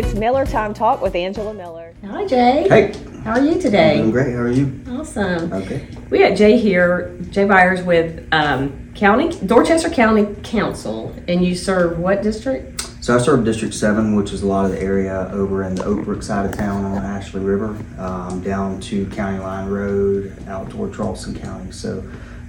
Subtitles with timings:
[0.00, 1.92] it's Miller Time Talk with Angela Miller.
[2.06, 2.66] Hi, Jay.
[2.70, 3.98] Hey, How are you today?
[3.98, 4.10] doing today?
[4.10, 4.32] great.
[4.34, 4.80] How are you?
[4.88, 5.52] Awesome.
[5.52, 5.86] Okay.
[6.08, 11.98] We got Jay here, Jay Byars with um, County Dorchester County Council, and you serve
[11.98, 12.80] what district?
[13.04, 15.82] So I serve District 7, which is a lot of the area over in the
[15.84, 20.94] Oakbrook side of town on Ashley River, um, down to County Line Road, out toward
[20.94, 21.72] Charleston County.
[21.72, 22.02] So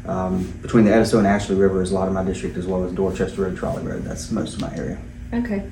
[0.05, 2.85] um, between the Edisto and Ashley River is a lot of my district, as well
[2.85, 4.03] as Dorchester Road, Trolley Road.
[4.03, 4.97] That's most of my area.
[5.33, 5.69] Okay.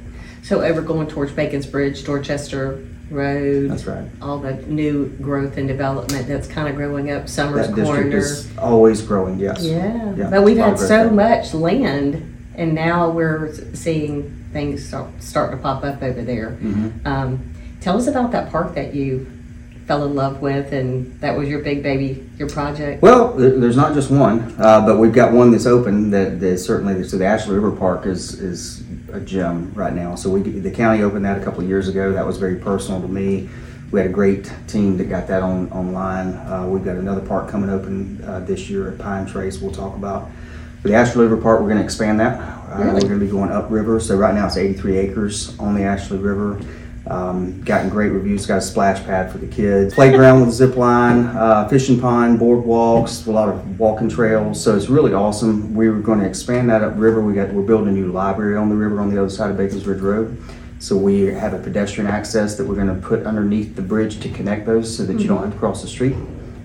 [0.49, 3.69] So over going towards Bacon's Bridge, Dorchester Road.
[3.69, 4.03] That's right.
[4.19, 7.29] All the new growth and development that's kind of growing up.
[7.29, 8.17] Summers That district Corner.
[8.17, 9.61] is always growing, yes.
[9.63, 10.11] Yeah.
[10.15, 11.11] Yeah, But we've a lot had of growth so there.
[11.11, 16.57] much land, and now we're seeing things start, start to pop up over there.
[16.59, 17.05] Mhm.
[17.05, 17.39] Um,
[17.79, 19.27] tell us about that park that you
[19.85, 23.03] fell in love with, and that was your big baby, your project.
[23.03, 26.57] Well, there- there's not just one, uh, but we've got one that's open that, that
[26.59, 28.81] certainly, so the Ashley River Park is, is
[29.13, 30.15] a gem right now.
[30.15, 32.11] So we, the county opened that a couple of years ago.
[32.13, 33.49] That was very personal to me.
[33.91, 36.35] We had a great team that got that on, online.
[36.35, 39.95] Uh, we've got another park coming open, uh, this year at Pine Trace we'll talk
[39.95, 40.29] about.
[40.81, 42.39] For the Ashley River Park, we're gonna expand that.
[42.39, 42.93] Uh, Really?
[42.93, 46.59] We're gonna be going upriver, so right now it's eighty-three acres on the Ashley River.
[47.07, 48.45] Um, gotten great reviews.
[48.45, 49.93] Got a splash pad for the kids.
[49.93, 54.61] Playground with a zip line, uh, fishing pond, boardwalks, a lot of walking trails.
[54.61, 55.73] So it's really awesome.
[55.73, 57.21] We were going to expand that upriver.
[57.21, 59.57] We got we're building a new library on the river on the other side of
[59.57, 60.37] Bacon's Bridge Road.
[60.79, 64.29] So we have a pedestrian access that we're going to put underneath the bridge to
[64.29, 66.15] connect those, so that you don't have to cross the street.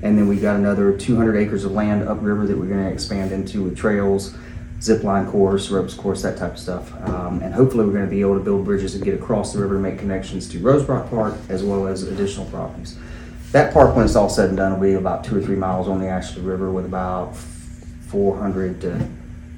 [0.03, 3.33] And then we got another 200 acres of land upriver that we're going to expand
[3.33, 4.37] into with trails,
[4.85, 6.93] zip line course, ropes course, that type of stuff.
[7.09, 9.59] Um, and hopefully, we're going to be able to build bridges and get across the
[9.59, 12.99] river and make connections to Rosebrook Park as well as additional properties.
[13.53, 15.89] That park, when it's all said and done, will be about two or three miles
[15.89, 17.35] on the Ashley River with about
[18.09, 19.09] 400 to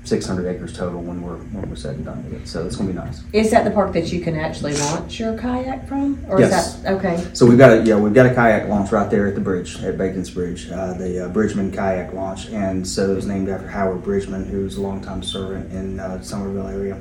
[0.07, 2.47] 600 acres total when we're when we're said and done with it.
[2.49, 3.23] So it's going to be nice.
[3.33, 6.25] Is that the park that you can actually launch your kayak from?
[6.29, 6.77] Or Yes.
[6.77, 7.27] is that okay?
[7.33, 9.83] So we've got a yeah we've got a kayak launch right there at the bridge
[9.83, 13.67] at Bacon's Bridge, uh, the uh, Bridgman kayak launch, and so it was named after
[13.69, 16.97] Howard Bridgman, who's a longtime servant in uh, Summerville area,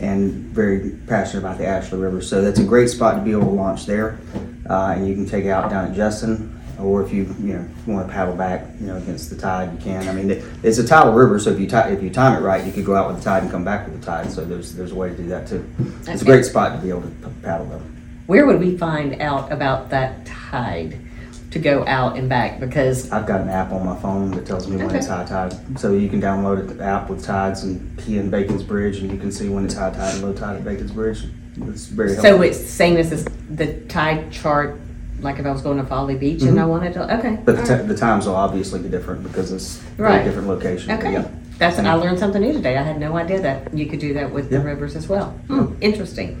[0.00, 2.20] and very passionate about the Ashley River.
[2.20, 4.18] So that's a great spot to be able to launch there,
[4.68, 6.45] uh, and you can take it out down at Justin.
[6.86, 9.78] Or if you you know want to paddle back you know against the tide, you
[9.78, 10.06] can.
[10.08, 12.46] I mean, it, it's a tidal river, so if you ti- if you time it
[12.46, 14.30] right, you could go out with the tide and come back with the tide.
[14.30, 15.68] So there's there's a way to do that too.
[16.06, 17.82] It's a great spot to be able to p- paddle though.
[18.26, 21.00] Where would we find out about that tide
[21.50, 22.60] to go out and back?
[22.60, 24.98] Because I've got an app on my phone that tells me when Okay.
[24.98, 25.54] it's high tide.
[25.80, 29.18] So you can download the app with tides and key in Bacon's Bridge, and you
[29.18, 31.24] can see when it's high tide and low tide at Bacon's Bridge.
[31.68, 32.30] It's very helpful.
[32.38, 34.78] so it's same as this, the tide chart.
[35.20, 37.30] Like if I was going to Folly Beach and I wanted to, okay.
[37.30, 37.44] Mm-hmm.
[37.44, 37.88] but the, all ti- right.
[37.88, 40.24] the times will obviously be different because it's very Right.
[40.24, 40.90] different location.
[40.92, 41.12] Okay.
[41.12, 41.28] Yeah.
[41.58, 42.76] That's I learned something new today.
[42.76, 44.64] I had no idea that you could do that with the Yeah.
[44.64, 45.30] rivers as well.
[45.48, 46.38] Hmm, interesting.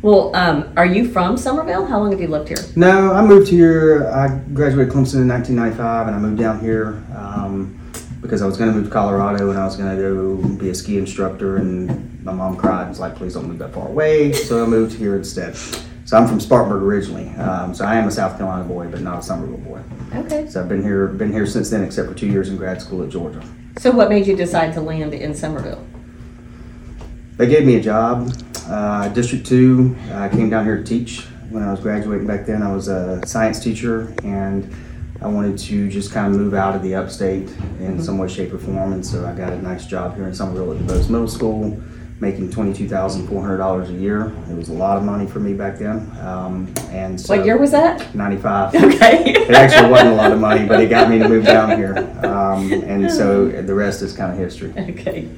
[0.00, 1.86] Well, um, are you from Summerville?
[1.86, 2.58] How long have you lived here?
[2.76, 4.06] No, I moved here.
[4.06, 7.80] I graduated Clemson in 1995, and I moved down here um,
[8.20, 10.68] because I was going to move to Colorado and I was going to go be
[10.68, 11.56] a ski instructor.
[11.56, 14.66] And my mom cried and was like, "Please don't move that far away." So I
[14.66, 15.56] moved here instead.
[16.06, 17.28] So I'm from Spartanburg originally.
[17.36, 19.82] Um, so I am a South Carolina boy, but not a Summerville boy.
[20.14, 20.46] Okay.
[20.48, 23.02] So I've been here, been here since then, except for two years in grad school
[23.02, 23.42] at Georgia.
[23.78, 25.84] So what made you decide to land in Summerville?
[27.36, 28.32] They gave me a job,
[28.68, 29.96] uh, District Two.
[30.12, 32.62] I came down here to teach when I was graduating back then.
[32.62, 34.72] I was a science teacher, and
[35.20, 37.48] I wanted to just kind of move out of the upstate
[37.80, 38.92] in some way, shape, or form.
[38.92, 41.82] And so I got a nice job here in Summerville at DuBose Middle School,
[42.24, 44.32] making twenty-two thousand four hundred dollars a year.
[44.50, 46.10] It was a lot of money for me back then.
[46.20, 48.14] Um, and so What year was that?
[48.14, 48.74] Ninety-five.
[48.94, 49.34] Okay.
[49.44, 51.98] It actually wasn't a lot of money, but it got me to move down here.
[52.24, 54.72] Um, and so the rest is kind of history.
[54.76, 55.28] Okay,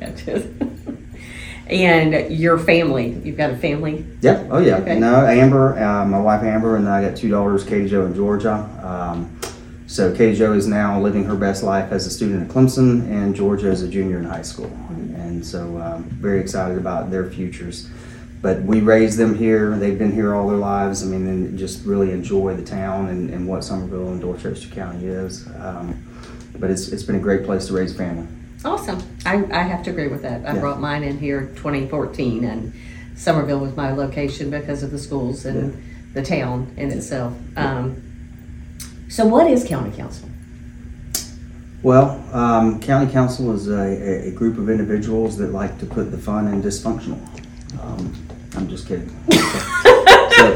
[1.69, 4.04] and your family, you've got a family?
[4.20, 4.46] Yeah.
[4.50, 4.76] Oh, yeah.
[4.76, 4.98] Okay.
[4.98, 8.54] No, Amber, uh, my wife Amber, and I got two daughters, Katie Jo and Georgia.
[8.82, 9.36] Um,
[9.86, 13.34] so Katie Jo is now living her best life as a student at Clemson, and
[13.34, 14.66] Georgia is a junior in high school.
[15.14, 17.88] And so um, very excited about their futures.
[18.43, 19.76] But we raised them here.
[19.76, 21.02] They've been here all their lives.
[21.02, 25.06] I mean, and just really enjoy the town and, and what Summerville and Dorchester County
[25.06, 25.46] is.
[25.58, 26.02] Um,
[26.58, 28.26] but it's, it's been a great place to raise a family.
[28.64, 29.02] Awesome.
[29.25, 30.44] I, I have to agree with that.
[30.46, 30.61] I Yeah.
[30.61, 32.72] brought mine in here 2014, and
[33.14, 35.82] Summerville was my location because of the schools and
[36.14, 37.34] the town in itself.
[37.56, 38.02] Um,
[39.08, 40.29] so, what is county council?
[41.82, 46.19] Well, um, county council is a, a, group of individuals that like to put the
[46.19, 47.20] fun in dysfunctional.
[47.81, 48.12] Um,
[48.56, 49.11] I'm just kidding.
[50.37, 50.55] So,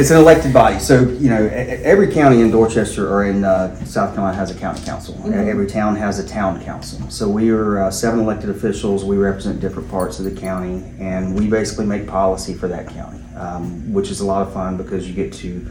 [0.00, 4.12] it's an elected body, so you know every county in Dorchester or in uh, South
[4.14, 5.14] Carolina has a county council.
[5.26, 7.08] E- Every town has a town council.
[7.08, 9.04] So we are uh, seven elected officials.
[9.04, 13.20] We represent different parts of the county, and we basically make policy for that county.
[13.36, 15.64] um, which is a lot of fun because you get to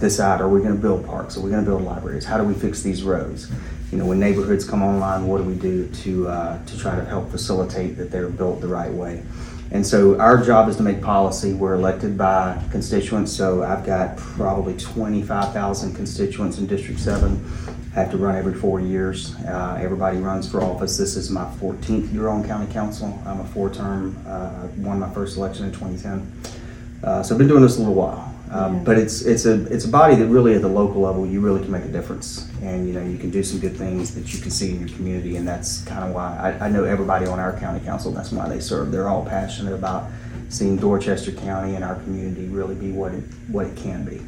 [0.00, 1.36] decide: Are we going to build parks?
[1.36, 2.24] Are we going to build libraries?
[2.24, 3.50] How do we fix these roads?
[3.90, 7.04] You know, when neighborhoods come online, what do we do to uh, to try to
[7.04, 9.22] help facilitate that they're built the right way?
[9.70, 11.52] And so our job is to make policy.
[11.52, 17.44] We're elected by constituents, so I've got probably 25,000 constituents in District 7.
[17.90, 19.34] I have to run every four years.
[19.36, 20.96] Uh, everybody runs for office.
[20.96, 23.20] This is my 14th year on county council.
[23.26, 26.54] I'm a four term, uh, won my first election in 2010.
[27.02, 28.33] Uh, so I've been doing this a little while.
[28.54, 31.40] Um, But it's it's a it's a body that really at the local level you
[31.40, 34.32] really can make a difference, and you know you can do some good things that
[34.32, 36.28] you can see in your community, and that's kind of why
[36.60, 38.12] I, I know everybody on our county council.
[38.12, 38.92] That's why they serve.
[38.92, 40.04] They're all passionate about
[40.50, 44.20] seeing Dorchester County and our community really be what it what it can be.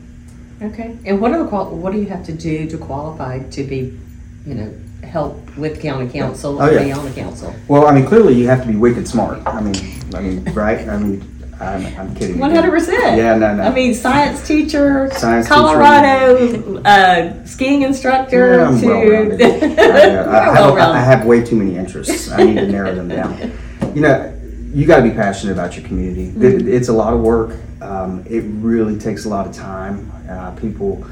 [0.60, 0.96] Okay.
[1.06, 3.96] And what are the qual- what do you have to do to qualify to be,
[4.44, 4.70] you know,
[5.04, 6.84] help with county council Oh, or yeah.
[6.84, 7.54] be on the council?
[7.68, 9.38] Well, I mean, clearly you have to be wicked smart.
[9.46, 9.76] I mean,
[10.14, 10.88] I mean, right?
[10.88, 11.22] I mean,
[11.60, 12.38] I'm, I'm kidding.
[12.38, 13.16] One hundred percent.
[13.16, 13.62] Yeah, no, no.
[13.62, 15.54] I mean, science teacher, Science teacher.
[15.54, 18.56] Colorado uh, skiing instructor.
[18.58, 19.40] Yeah, I'm to well-rounded.
[19.42, 21.00] I, I, You're have, I well-rounded.
[21.00, 22.30] have way too many interests.
[22.30, 23.52] I need to narrow them down.
[23.94, 24.32] You know,
[24.74, 26.26] you got to be passionate about your community.
[26.28, 26.44] Mm-hmm.
[26.44, 27.56] It, it's a lot of work.
[27.80, 30.12] Um, it really takes a lot of time.
[30.28, 31.06] Uh, people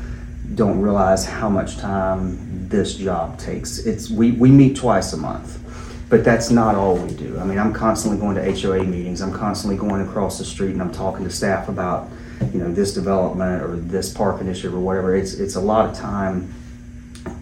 [0.54, 3.78] don't realize how much time this job takes.
[3.78, 5.58] It's we, we meet twice a month,
[6.08, 7.38] but that's not all we do.
[7.38, 9.20] I mean, I'm constantly going to HOA meetings.
[9.20, 12.08] I'm constantly going across the street and I'm talking to staff about,
[12.52, 15.16] you know, this development or this park initiative or whatever.
[15.16, 16.54] It's it's a lot of time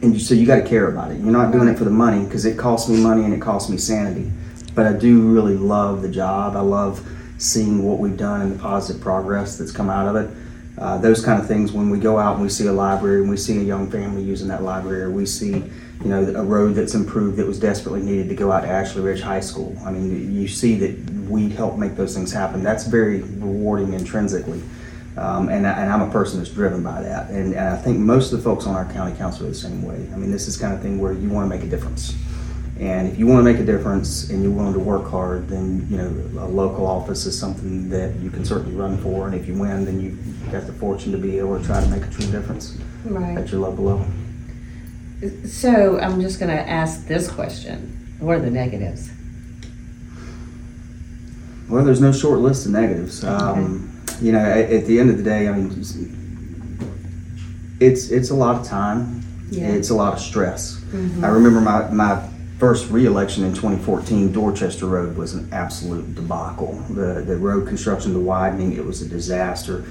[0.03, 1.21] and so you got to care about it.
[1.21, 3.71] You're not doing it for the money because it costs me money and it costs
[3.71, 4.31] me sanity.
[4.75, 6.57] But I do really love the job.
[6.57, 7.07] I love
[7.39, 10.37] seeing what we've done and the positive progress that's come out of it.
[10.79, 13.31] Uh, those kind of things when we go out and we see a library and
[13.31, 15.63] we see a young family using that library or we see
[16.03, 19.03] you know a road that's improved that was desperately needed to go out to Ashley
[19.03, 19.77] Ridge High School.
[19.85, 22.63] I mean you see that we help make those things happen.
[22.63, 24.63] That's very rewarding intrinsically.
[25.17, 27.29] Um, and, I- and I'm a person that's driven by that.
[27.31, 29.83] And, and I think most of the folks on our county council are the same
[29.83, 30.09] way.
[30.13, 32.17] I mean, this is the kind of thing where you want to make a difference.
[32.81, 35.87] And if you want to make a difference and you're willing to work hard, then,
[35.91, 36.09] you know,
[36.43, 39.27] a local office is something that you can certainly run for.
[39.27, 41.87] And if you win, then you've got the fortune to be able to try to
[41.89, 43.37] make a true difference Right.
[43.37, 44.07] at your local level.
[45.47, 49.11] So I'm just going to ask this question: What are the negatives?
[51.69, 53.25] Well, there's no short list of negatives.
[53.25, 55.71] Um, you know, at, at the end of the day, I mean,
[57.81, 59.23] it's it's a lot of time.
[59.51, 59.69] Yeah.
[59.69, 60.83] It's a lot of stress.
[61.23, 62.27] I remember my, my
[62.59, 64.33] first reelection in 2014.
[64.33, 66.75] Dorchester Road was an absolute debacle.
[66.91, 69.85] The the road construction, the widening, it was a disaster.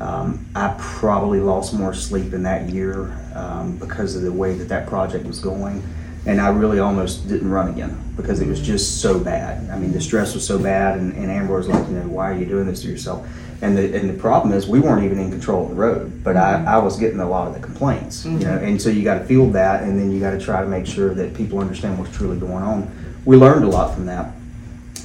[0.00, 4.68] Um, I probably lost more sleep in that year um, because of the way that
[4.68, 5.82] that project was going.
[6.26, 9.70] And I really almost didn't run again because it was just so bad.
[9.70, 12.32] I mean, the stress was so bad, and, and Amber was like, you know, why
[12.32, 13.26] are you doing this to yourself?
[13.62, 16.36] And the, and the problem is, we weren't even in control of the road, but
[16.36, 19.20] I, I was getting a lot of the complaints, you know, and so you got
[19.20, 21.96] to field that, and then you got to try to make sure that people understand
[21.98, 22.90] what's truly going on.
[23.24, 24.32] We learned a lot from that,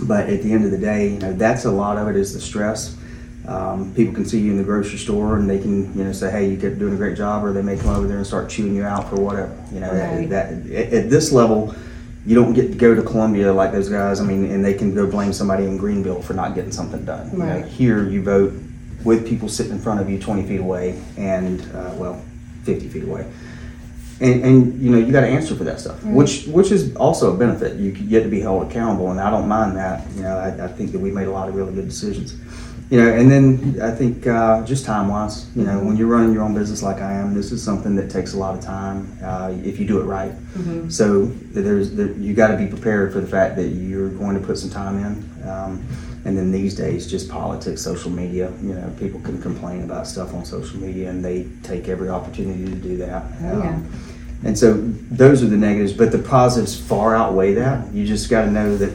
[0.01, 2.33] but at the end of the day, you know, that's a lot of it is
[2.33, 2.97] the stress.
[3.47, 6.29] Um, people can see you in the grocery store and they can, you know, say,
[6.29, 8.75] "Hey, you're doing a great job," or they may come over there and start chewing
[8.75, 9.51] you out for whatever.
[9.73, 10.29] You know, Right.
[10.29, 11.73] that, that at, this level,
[12.25, 14.21] you don't get to go to Columbia like those guys.
[14.21, 17.31] I mean, and they can go blame somebody in Greenville for not getting something done.
[17.31, 18.53] You know, here, you vote
[19.03, 22.21] with people sitting in front of you 20 feet away and, uh, well,
[22.65, 23.25] 50 feet away.
[24.19, 27.33] And, and you know you got to answer for that stuff, which which is also
[27.33, 27.77] a benefit.
[27.79, 30.07] You get to be held accountable, and I don't mind that.
[30.15, 32.35] You know, I, I think that we made a lot of really good decisions.
[32.91, 36.33] You know, and then I think uh, just time wise, you know, when you're running
[36.33, 39.17] your own business like I am, this is something that takes a lot of time
[39.23, 40.33] uh, if you do it right.
[40.91, 44.45] So there's there, you got to be prepared for the fact that you're going to
[44.45, 45.49] put some time in.
[45.49, 45.87] Um,
[46.25, 48.51] and then these days, just politics, social media.
[48.61, 52.65] You know, people can complain about stuff on social media, and they take every opportunity
[52.65, 53.23] to do that.
[53.41, 53.81] Oh, yeah.
[54.43, 54.73] And so
[55.09, 57.93] those are the negatives, but the positives far outweigh that.
[57.93, 58.91] You just got to know that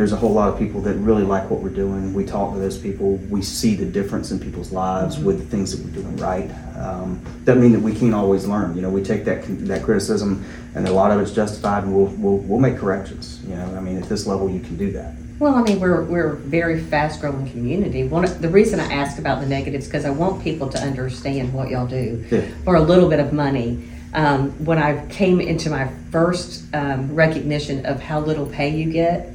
[0.00, 2.14] there's a whole lot of people that really like what we're doing.
[2.14, 3.16] We talk to those people.
[3.28, 6.50] We see the difference in people's lives with the things that we're doing right.
[6.78, 8.74] Um, doesn't mean that we can't always learn.
[8.74, 10.42] You know, we take that that criticism,
[10.74, 13.42] and a lot of it's justified, and we'll we'll, we'll make corrections.
[13.46, 15.16] You know, I mean, at this level, you can do that.
[15.38, 18.04] Well, I mean, we're we're a very fast growing community.
[18.04, 21.52] One of, the reason I ask about the negatives because I want people to understand
[21.52, 22.48] what y'all do Yeah.
[22.64, 23.86] for a little bit of money.
[24.14, 29.34] Um, when I came into my first um, recognition of how little pay you get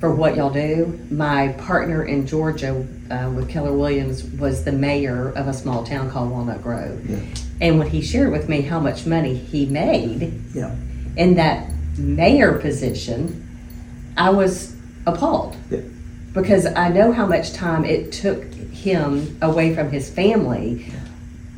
[0.00, 5.28] for what y'all do, my partner in Georgia uh, with Keller Williams was the mayor
[5.36, 7.04] of a small town called Walnut Grove.
[7.08, 7.18] Yeah.
[7.60, 10.74] And when he shared with me how much money he made Yeah.
[11.16, 13.46] in that mayor position,
[14.16, 14.74] I was
[15.06, 15.56] appalled.
[15.70, 15.80] Yeah.
[16.32, 20.86] because I know how much time it took him away from his family,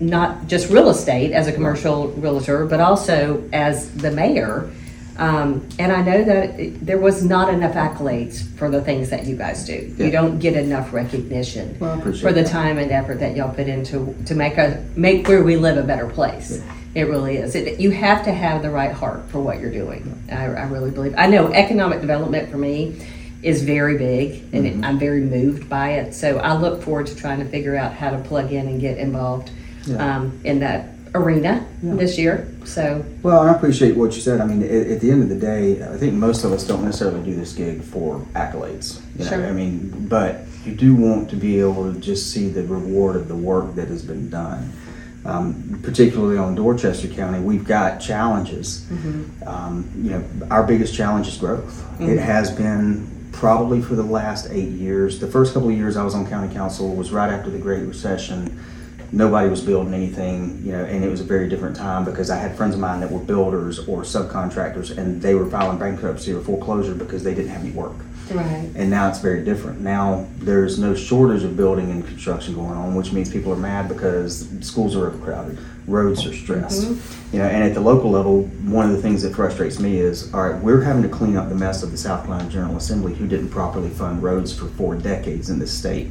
[0.00, 4.70] not just real estate as a commercial realtor, but also as the mayor.
[5.18, 9.26] Um, and I know that it- there was not enough accolades for the things that
[9.26, 9.92] you guys do.
[9.96, 10.06] Yeah.
[10.06, 12.46] You don't get enough recognition Well, for the that.
[12.46, 15.82] time and effort that y'all put into to make a make where we live a
[15.82, 16.62] better place.
[16.94, 17.54] It really is.
[17.54, 20.12] It, you have to have the right heart for what you're doing.
[20.30, 21.14] I, I really believe.
[21.16, 22.96] I know economic development for me
[23.42, 24.84] is very big, and Mm-hmm.
[24.84, 26.14] it, I'm very moved by it.
[26.14, 28.98] So I look forward to trying to figure out how to plug in and get
[28.98, 29.50] involved
[29.86, 30.16] Yeah.
[30.16, 31.94] um, in that arena Yeah.
[31.94, 32.46] this year.
[32.64, 34.40] So Well, and I appreciate what you said.
[34.40, 36.84] I mean, at, at the end of the day, I think most of us don't
[36.84, 39.00] necessarily do this gig for accolades.
[39.18, 39.46] You know, Sure.
[39.46, 43.28] I mean, but you do want to be able to just see the reward of
[43.28, 44.72] the work that has been done.
[45.24, 48.84] Um, particularly on Dorchester County, we've got challenges.
[49.46, 51.84] Um, you know, our biggest challenge is growth.
[52.00, 55.20] It has been probably for the last eight years.
[55.20, 57.84] The first couple of years I was on county council was right after the Great
[57.86, 58.58] Recession.
[59.14, 62.38] Nobody was building anything, you know, and it was a very different time because I
[62.38, 66.40] had friends of mine that were builders or subcontractors, and they were filing bankruptcy or
[66.40, 67.96] foreclosure because they didn't have any work.
[68.30, 69.80] right, And now it's very different.
[69.80, 73.86] Now there's no shortage of building and construction going on, which means people are mad
[73.86, 76.84] because schools are overcrowded, roads are stressed.
[76.84, 77.36] Mm-hmm.
[77.36, 80.32] You know, and at the local level, one of the things that frustrates me is,
[80.32, 83.12] all right, we're having to clean up the mess of the South Carolina General Assembly,
[83.12, 86.08] who didn't properly fund roads for four decades in this state,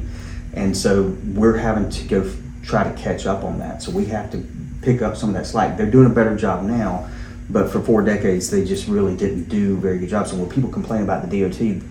[0.54, 2.22] and so we're having to go
[2.62, 3.82] try to catch up on that.
[3.82, 4.46] So we have to
[4.82, 5.76] pick up some of that slack.
[5.76, 7.08] They're doing a better job now,
[7.50, 10.26] but for four decades they just really didn't do a very good job.
[10.26, 11.82] So when people complain about the DOT,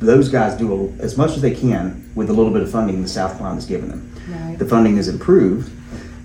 [0.00, 3.02] those guys do a, as much as they can with a little bit of funding
[3.02, 4.14] the South Carolina's given them.
[4.28, 4.58] Right.
[4.58, 5.70] The funding is improved,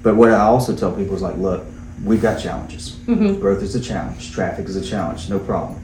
[0.01, 1.65] but what I also tell people is like, look,
[2.03, 2.91] we've got challenges.
[3.05, 3.39] Mm-hmm.
[3.39, 4.32] Growth is a challenge.
[4.32, 5.29] Traffic is a challenge.
[5.29, 5.82] No problem.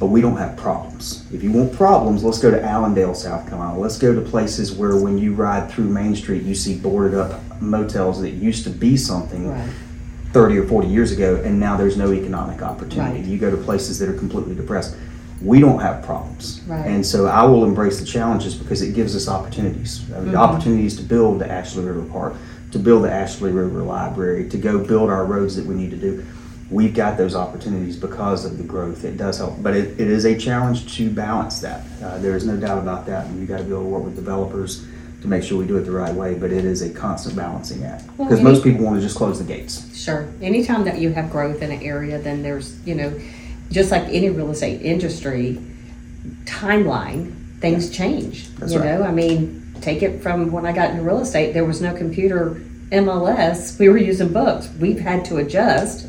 [0.00, 1.24] But we don't have problems.
[1.32, 3.78] If you want problems, let's go to Allendale, South Carolina.
[3.78, 7.40] Let's go to places where when you ride through Main Street, you see boarded up
[7.60, 9.70] motels that used to be something right,
[10.32, 13.20] 30 or 40 years ago, and now there's no economic opportunity.
[13.20, 13.24] Right.
[13.24, 14.96] You go to places that are completely depressed.
[15.40, 16.60] We don't have problems.
[16.66, 16.86] Right.
[16.86, 20.00] And so I will embrace the challenges because it gives us opportunities.
[20.00, 20.32] Mm-hmm.
[20.32, 22.34] The opportunities to build the Ashley River Park,
[22.72, 25.96] to build the Ashley River Library, to go build our roads that we need to
[25.96, 26.26] do.
[26.70, 29.04] We've got those opportunities because of the growth.
[29.04, 29.62] It does help.
[29.62, 31.84] But it, it is a challenge to balance that.
[32.02, 33.26] Uh, there is no doubt about that.
[33.26, 34.86] And you got to be able to work with developers
[35.20, 36.34] to make sure we do it the right way.
[36.34, 38.06] But it is a constant balancing act.
[38.16, 39.94] Because any- most people want to just close the gates.
[39.96, 40.28] sure.
[40.40, 43.18] Anytime that you have growth in an area, then there's you know,
[43.70, 45.60] just like any real estate industry
[46.44, 48.54] timeline, things change.
[48.56, 48.98] That's you right.
[48.98, 51.94] know, I mean, take it from when I got into real estate, there was no
[51.94, 53.78] computer MLS.
[53.78, 54.68] We were using books.
[54.78, 56.08] We've had to adjust.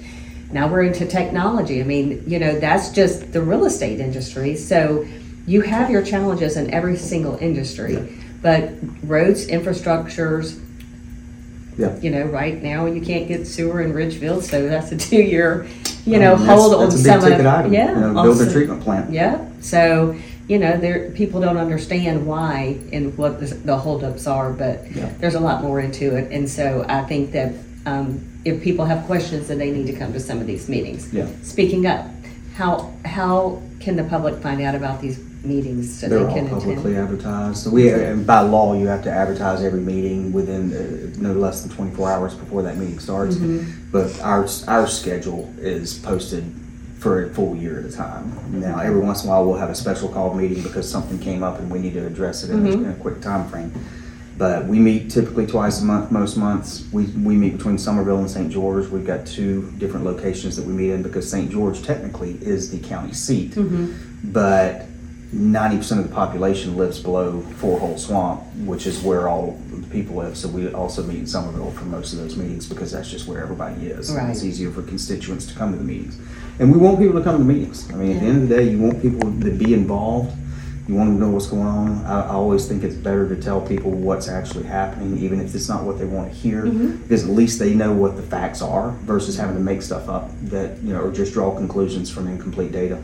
[0.52, 1.82] Now we're into technology.
[1.82, 4.56] I mean, you know, that's just the real estate industry.
[4.56, 5.06] So
[5.48, 7.98] you have your challenges in every single industry.
[8.42, 8.72] But
[9.04, 10.60] roads, infrastructures,
[11.78, 11.96] Yeah.
[12.00, 15.66] you know, right now you can't get sewer in Ridgeville, so that's a two-year,
[16.06, 17.46] you know, I mean, that's- hold on that's a big some of.
[17.46, 17.94] item, Yeah.
[17.96, 19.12] you know, on build a treatment plant.
[19.12, 20.16] Yeah, so,
[20.48, 25.10] you know, there, people don't understand why and what the, the holdups are, but Yeah.
[25.20, 26.30] there's a lot more into it.
[26.32, 27.52] And so I think that,
[27.86, 31.12] um, if people have questions, then they need to come to some of these meetings.
[31.12, 31.28] Yeah.
[31.42, 32.06] Speaking up,
[32.56, 36.48] how, how can the public find out about these meetings so They're they all can
[36.50, 36.98] publicly attend?
[37.10, 37.58] advertised.
[37.64, 41.64] So we, and by law, you have to advertise every meeting within uh, no less
[41.64, 43.36] than 24 hours before that meeting starts.
[43.36, 43.92] Mm-hmm.
[43.92, 46.44] But our, our schedule is posted
[47.00, 48.60] for a full year at a time.
[48.62, 51.44] Now, every once in a while, we'll have a special call meeting because something came
[51.44, 52.86] up and we need to address it in a- Mm-hmm.
[52.86, 53.72] in a quick time frame.
[54.38, 56.86] But we meet typically twice a month, most months.
[56.92, 58.52] We, we meet between Summerville and St.
[58.52, 58.88] George.
[58.88, 61.50] We've got two different locations that we meet in because St.
[61.50, 63.52] George technically is the county seat.
[63.52, 64.32] Mm-hmm.
[64.32, 64.88] But
[65.32, 69.88] ninety percent of the population lives below Four Hole Swamp, which is where all the
[69.88, 70.38] people live.
[70.38, 73.42] So we also meet in Summerville for most of those meetings because that's just where
[73.42, 74.10] everybody is.
[74.10, 76.20] And It's easier for constituents to come to the meetings.
[76.60, 77.92] And we want people to come to the meetings.
[77.92, 80.36] I mean, at the end of the day, you want people to be involved.
[80.88, 82.06] You want to know what's going on.
[82.06, 85.68] I, I always think it's better to tell people what's actually happening, even if it's
[85.68, 88.92] not what they want to hear, because at least they know what the facts are
[89.02, 92.72] versus having to make stuff up that, you know, or just draw conclusions from incomplete
[92.72, 93.02] data.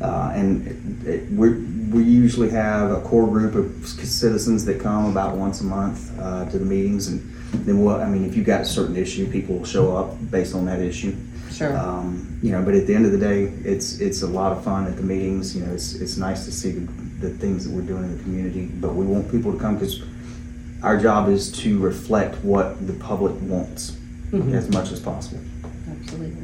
[0.00, 1.50] Uh, and it, it, we
[1.90, 6.44] we usually have a core group of citizens that come about once a month uh,
[6.50, 7.20] to the meetings, and
[7.66, 10.54] then what I mean, if you've got a certain issue, people will show up based
[10.54, 11.16] on that issue.
[11.50, 11.76] Sure.
[11.76, 14.62] Um, you know, but at the end of the day, it's it's a lot of
[14.62, 15.56] fun at the meetings.
[15.56, 16.88] You know, it's it's nice to see the,
[17.20, 18.66] the things that we're doing in the community.
[18.66, 20.02] But we want people to come because
[20.82, 23.96] our job is to reflect what the public wants
[24.32, 24.54] Mhm.
[24.54, 25.40] as much as possible.
[25.90, 26.34] Absolutely.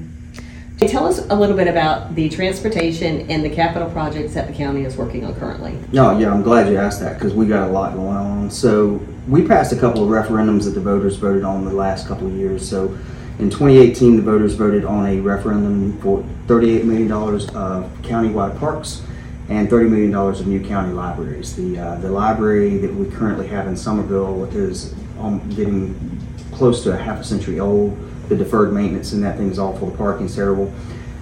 [0.81, 4.85] Tell us a little bit about the transportation and the capital projects that the county
[4.85, 5.73] is working on currently.
[5.93, 8.51] No, yeah, I'm glad you asked that because we got a lot going on.
[8.51, 12.27] So we passed a couple of referendums that the voters voted on the last couple
[12.27, 12.69] of years.
[12.69, 12.91] So
[13.39, 19.01] in 2018, the voters voted on a referendum for $38 million of countywide parks
[19.49, 21.55] and $30 million of new county libraries.
[21.55, 26.19] The, uh, the library that we currently have in Summerville is um, getting
[26.53, 27.99] close to a half a century old.
[28.29, 29.91] The deferred maintenance in that thing is awful.
[29.91, 30.73] The parking's terrible.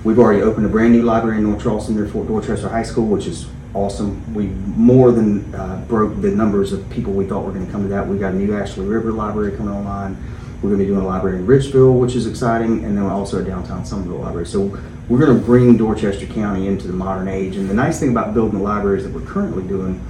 [0.04, 3.06] We've already opened a brand new library in North Charleston near Fort Dorchester High School,
[3.06, 4.34] which is awesome.
[4.34, 7.82] We more than uh, broke the numbers of people we thought were going to come
[7.82, 8.06] to that.
[8.06, 10.16] We got a new Ashley River Library coming online.
[10.62, 13.12] We're going to be doing a library in Ridgeville, which is exciting, and then we're
[13.12, 14.46] also a downtown Summerville library.
[14.46, 14.76] So
[15.12, 17.56] we're going to bring Dorchester County into the modern age.
[17.56, 20.02] And the nice thing about building the libraries that we're currently doing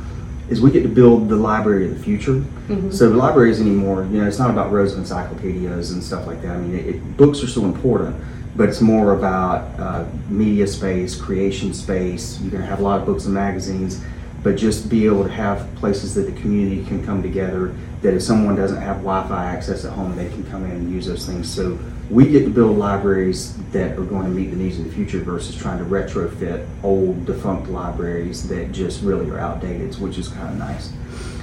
[0.48, 2.44] is we get to build the library of the future.
[2.92, 6.40] So the libraries anymore, you know, it's not about rows of encyclopedias and stuff like
[6.42, 6.52] that.
[6.52, 8.14] I mean, it, it, books are still important,
[8.54, 12.40] but it's more about uh, media space, creation space.
[12.40, 14.00] You're going to have a lot of books and magazines,
[14.44, 17.74] but just be able to have places that the community can come together.
[18.02, 21.06] That if someone doesn't have Wi-Fi access at home, they can come in and use
[21.06, 21.52] those things.
[21.52, 21.76] So
[22.12, 25.20] we get to build libraries that are going to meet the needs of the future
[25.20, 30.50] versus trying to retrofit old defunct libraries that just really are outdated, which is kind
[30.50, 30.92] of nice.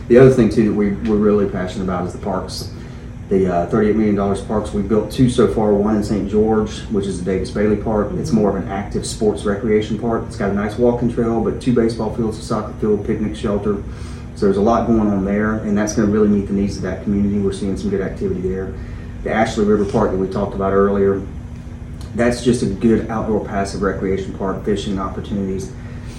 [0.09, 2.71] The other thing too that we, we're really passionate about is the parks.
[3.29, 6.29] The uh, $38 million parks, we built two so far, one in St.
[6.29, 8.11] George, which is the Davis Bailey Park.
[8.13, 10.25] It's more of an active sports recreation park.
[10.27, 13.83] It's got a nice walking trail, but two baseball fields, a soccer field, picnic shelter.
[14.35, 16.77] So there's a lot going on there, and that's going to really meet the needs
[16.77, 17.39] of that community.
[17.39, 18.73] We're seeing some good activity there.
[19.23, 21.21] The Ashley River Park that we talked about earlier,
[22.15, 25.71] that's just a good outdoor passive recreation park, fishing opportunities.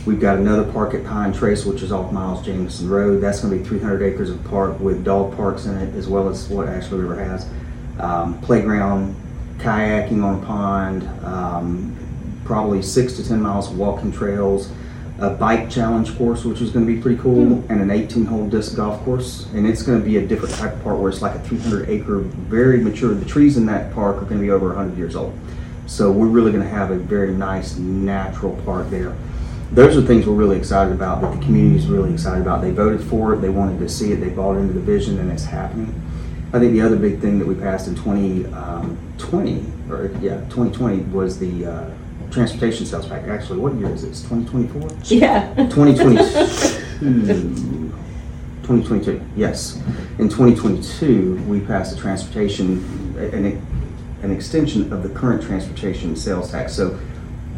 [0.06, 3.20] We've got another park at Pine Trace, which is off Miles Jamison Road.
[3.20, 6.28] That's going to be 300 acres of park with dog parks in it, as well
[6.28, 7.46] as what Ashley River has.
[7.98, 9.14] Um, playground,
[9.58, 11.96] kayaking on a pond, um,
[12.44, 14.70] probably six to 10 miles of walking trails,
[15.20, 18.48] a bike challenge course, which is going to be pretty cool, and an 18 hole
[18.48, 19.46] disc golf course.
[19.52, 21.88] And it's going to be a different type of park where it's like a 300
[21.90, 23.12] acre, very mature.
[23.12, 25.38] The trees in that park are going to be over 100 years old.
[25.86, 29.14] So we're really going to have a very nice natural park there.
[29.72, 32.62] Those are things we're really excited about, that the community is really excited about.
[32.62, 35.30] They voted for it, they wanted to see it, they bought into the vision, and
[35.30, 35.94] it's happening.
[36.52, 41.38] I think the other big thing that we passed in 2020, or yeah, 2020 was
[41.38, 41.90] the uh,
[42.30, 43.28] transportation sales tax.
[43.28, 44.22] Actually, what year is this?
[44.22, 45.16] 2024?
[45.16, 45.52] Yeah.
[45.70, 47.90] 2022.
[48.62, 49.76] 2022, yes.
[50.18, 52.78] In 2022, we passed a transportation,
[53.18, 53.60] an,
[54.22, 56.72] an extension of the current transportation sales tax.
[56.74, 56.98] So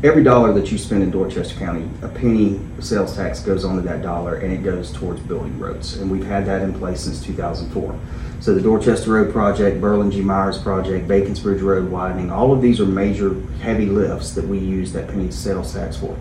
[0.03, 4.01] every dollar that you spend in Dorchester County, a penny sales tax goes onto that
[4.01, 5.99] dollar and it goes towards building roads.
[5.99, 7.99] And we've had that in place since 2004.
[8.41, 10.23] So the Dorchester Road project, Berlin G.
[10.23, 14.59] Myers project, Bacon's Bridge Road widening, all of these are major heavy lifts that we
[14.59, 16.19] use that penny sales tax for.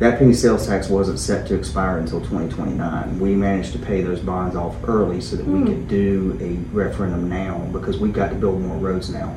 [0.00, 3.20] That penny sales tax wasn't set to expire until 2029.
[3.20, 5.66] We managed to pay those bonds off early so that we hmm.
[5.66, 9.34] could do a referendum now because we've got to build more roads now.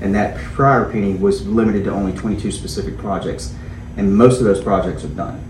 [0.00, 3.54] And that prior penny was limited to only 22 specific projects,
[3.96, 5.44] and most of those projects are done.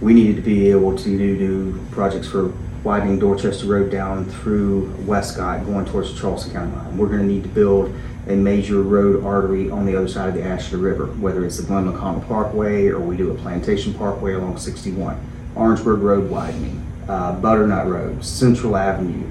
[0.00, 2.52] We needed to be able to do, do projects for
[2.84, 6.98] widening Dorchester Road down through Wescott, going towards the Charleston County line.
[6.98, 7.92] We're going to need to build
[8.28, 11.62] a major road artery on the other side of the Ashley River, whether it's the
[11.62, 15.18] Glenn McConnell Parkway or we do a Plantation Parkway along 61.
[15.56, 19.26] Orangeburg Road widening, uh, Butternut Road, Central Avenue,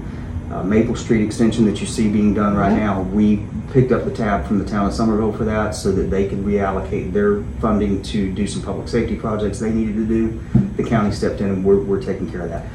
[0.52, 3.02] uh, Maple Street extension that you see being done right now.
[3.02, 6.28] We picked up the tab from the town of Summerville for that so that they
[6.28, 10.40] could reallocate their funding to do some public safety projects they needed to do.
[10.76, 12.66] The county stepped in and we're, we're taking care of that.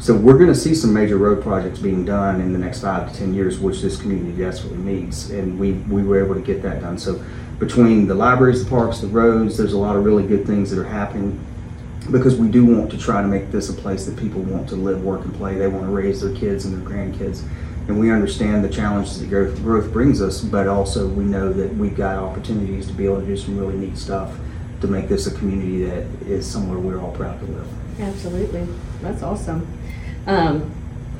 [0.00, 3.12] So we're going to see some major road projects being done in the next five
[3.12, 6.62] to ten years, which this community desperately needs, and we we were able to get
[6.62, 6.98] that done.
[6.98, 7.22] So
[7.58, 10.78] between the libraries, the parks, the roads, there's a lot of really good things that
[10.78, 11.44] are happening
[12.12, 14.76] because we do want to try to make this a place that people want to
[14.76, 15.56] live, work, and play.
[15.56, 17.42] They want to raise their kids and their grandkids,
[17.88, 21.74] and we understand the challenges that growth, growth brings us, but also we know that
[21.74, 24.38] we've got opportunities to be able to do some really neat stuff
[24.80, 28.00] to make this a community that is somewhere we're all proud to live.
[28.00, 28.66] Absolutely.
[29.02, 29.66] That's awesome.
[30.28, 30.70] Um,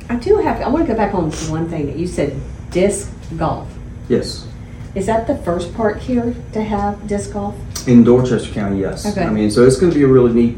[0.09, 2.39] I do have, I want to go back on one thing that you said,
[2.71, 3.67] disc golf.
[4.07, 4.47] Yes.
[4.95, 7.55] Is that the first park here to have disc golf?
[7.87, 9.05] In Dorchester County, yes.
[9.05, 9.23] Okay.
[9.25, 10.55] I mean, so it's going to be a really neat.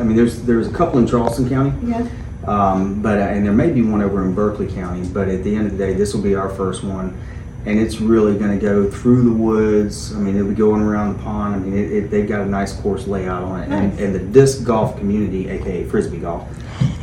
[0.00, 2.06] I mean, there's there's a couple in Charleston County, Yeah.
[2.46, 5.06] um, but uh, and there may be one over in Berkeley County.
[5.08, 7.18] But at the end of the day, this will be our first one,
[7.66, 10.14] and it's really going to go through the woods.
[10.14, 11.54] I mean, it'll be going around the pond.
[11.56, 14.00] I mean, it, it, they've got a nice course layout on it, and, Nice.
[14.00, 16.46] and the disc golf community, aka frisbee golf,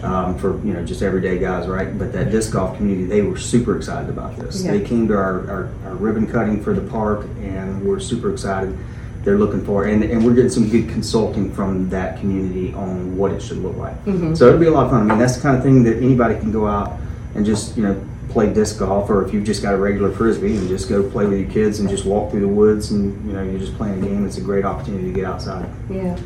[0.03, 1.97] um, for you know just everyday guys, right?
[1.97, 4.63] But that disc golf community, they were super excited about this.
[4.63, 4.71] Yeah.
[4.71, 8.77] They came to our, our, our ribbon cutting for the park, and we're super excited.
[9.23, 13.31] they're looking for, and, and we're getting some good consulting from that community on what
[13.31, 13.95] it should look like.
[14.37, 15.01] So it'll be a lot of fun.
[15.01, 16.97] I mean, that's the kind of thing that anybody can go out
[17.35, 20.55] and just, you know, play disc golf, or if you've just got a regular frisbee
[20.55, 23.33] and just go play with your kids and just walk through the woods and, you
[23.33, 24.25] know, you're just playing a game.
[24.25, 25.69] It's a great opportunity to get outside.
[25.89, 26.17] Yeah.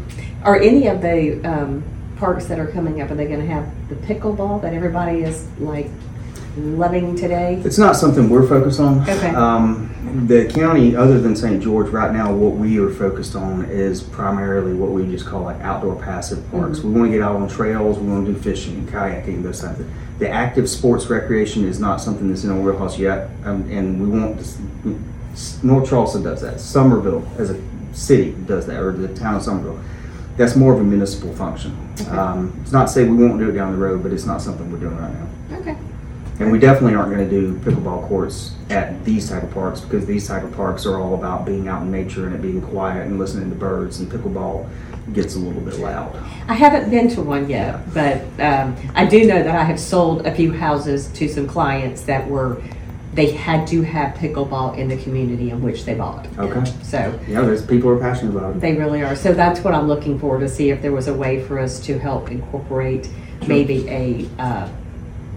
[0.44, 1.84] Are any of the um,
[2.22, 5.48] parks that are coming up, are they going to have the pickleball that everybody is
[5.58, 5.90] like
[6.56, 7.60] loving today?
[7.66, 9.02] It's not something we're focused on.
[9.02, 9.30] Okay.
[9.30, 9.90] Um,
[10.28, 11.64] the county, other than St.
[11.64, 15.60] George, right now, what we are focused on is primarily what we just call like
[15.62, 16.82] outdoor passive parks.
[16.82, 19.60] We want to get out on trails, we want to do fishing and kayaking, those
[19.62, 19.98] types of things.
[20.20, 24.20] The active sports recreation is not something that's in our wheelhouse yet, um, and we
[24.20, 26.60] want, to- North Charleston does that.
[26.60, 27.60] Summerville, as a
[27.94, 29.80] city, does that, or the town of Summerville.
[30.38, 31.78] That's more of a municipal function.
[32.10, 34.42] Um, it's not to say we won't do it down the road, but it's not
[34.42, 35.58] something we're doing right now.
[35.58, 35.78] Okay.
[36.40, 40.08] And we definitely aren't going to do pickleball courts at these type of parks because
[40.08, 43.06] these type of parks are all about being out in nature and it being quiet
[43.06, 44.00] and listening to birds.
[44.00, 44.68] And pickleball
[45.14, 46.16] gets a little bit loud.
[46.48, 50.26] I haven't been to one yet, but um, I do know that I have sold
[50.26, 52.62] a few houses to some clients that were,
[53.14, 56.26] they had to have pickleball in the community in which they bought.
[56.38, 56.64] Okay.
[56.84, 58.62] So Yeah, there's people are passionate about it.
[58.62, 59.16] they really are.
[59.16, 61.80] So that's what I'm looking for to see if there was a way for us
[61.82, 63.10] to help incorporate
[63.48, 64.70] maybe a uh,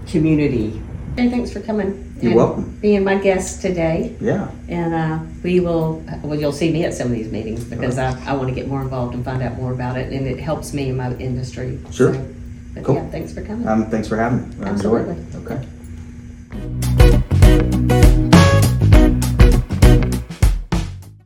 [0.07, 0.81] community.
[1.17, 2.13] And thanks for coming.
[2.21, 2.77] You're and welcome.
[2.81, 4.15] Being my guest today.
[4.21, 4.49] Yeah.
[4.69, 8.17] And uh, we will, well, you'll see me at some of these meetings because I,
[8.25, 10.13] I want to get more involved and find out more about it.
[10.13, 11.79] And it helps me in my industry.
[11.91, 12.13] Sure.
[12.13, 12.25] So,
[12.73, 12.95] But Cool.
[12.95, 13.67] yeah, thanks for coming.
[13.67, 14.65] Um, thanks for having me.
[14.65, 15.17] I enjoyed it.
[15.17, 15.55] Absolutely.
[15.55, 15.67] Okay.